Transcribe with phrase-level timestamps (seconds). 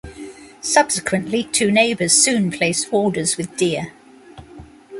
[0.61, 3.93] Subsequently two neighbors soon placed orders with Deere.